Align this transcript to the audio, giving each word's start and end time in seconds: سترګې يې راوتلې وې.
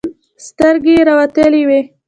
سترګې 0.47 0.93
يې 0.97 1.01
راوتلې 1.09 1.61
وې. 1.67 1.81